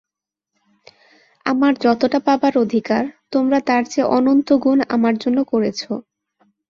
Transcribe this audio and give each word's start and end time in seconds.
আমার 1.45 1.73
যতটা 1.81 2.19
পাবার 2.19 2.53
অধিকার, 2.57 3.03
তোমরা 3.31 3.57
তার 3.67 3.83
চেয়ে 3.85 4.11
অনন্তগুণ 4.17 4.77
আমার 4.95 5.13
জন্য 5.17 5.39
করেছ। 5.51 5.81